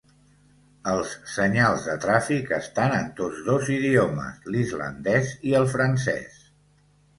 Els 0.93 1.11
senyals 1.33 1.85
de 1.89 1.97
tràfic 2.05 2.49
estan 2.57 2.97
en 3.01 3.13
tots 3.21 3.45
dos 3.51 3.71
idiomes: 3.77 4.43
l'islandès 4.57 5.33
i 5.53 5.57
el 5.63 5.71
francès. 5.77 6.45